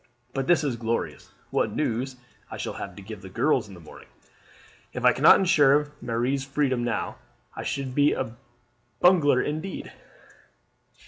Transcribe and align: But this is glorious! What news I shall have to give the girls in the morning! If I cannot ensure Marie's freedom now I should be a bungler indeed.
But 0.33 0.47
this 0.47 0.63
is 0.63 0.77
glorious! 0.77 1.31
What 1.51 1.75
news 1.75 2.15
I 2.49 2.57
shall 2.57 2.73
have 2.73 2.95
to 2.95 3.03
give 3.03 3.21
the 3.21 3.29
girls 3.29 3.67
in 3.67 3.75
the 3.75 3.79
morning! 3.79 4.07
If 4.93 5.05
I 5.05 5.13
cannot 5.13 5.37
ensure 5.37 5.91
Marie's 6.01 6.43
freedom 6.43 6.83
now 6.83 7.17
I 7.55 7.61
should 7.61 7.93
be 7.93 8.13
a 8.13 8.35
bungler 8.99 9.43
indeed. 9.43 9.91